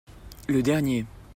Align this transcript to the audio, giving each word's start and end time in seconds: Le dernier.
Le 0.47 0.63
dernier. 0.63 1.05